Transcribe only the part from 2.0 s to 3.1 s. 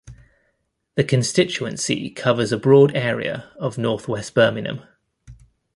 covers a broad